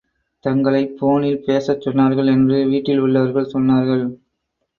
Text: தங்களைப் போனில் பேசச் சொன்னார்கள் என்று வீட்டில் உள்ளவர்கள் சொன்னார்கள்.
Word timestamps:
தங்களைப் 0.45 0.95
போனில் 0.99 1.43
பேசச் 1.45 1.81
சொன்னார்கள் 1.81 2.31
என்று 2.31 2.67
வீட்டில் 2.67 2.97
உள்ளவர்கள் 2.97 3.51
சொன்னார்கள். 3.53 4.03